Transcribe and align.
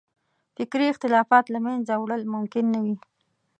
فکري 0.55 0.85
اختلافات 0.89 1.45
له 1.53 1.59
منځه 1.65 1.93
وړل 1.97 2.21
ممکن 2.33 2.65
نه 2.73 2.79
وي. 2.83 2.95